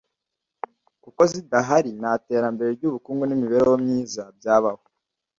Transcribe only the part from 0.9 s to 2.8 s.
kuko zidahari nta terembere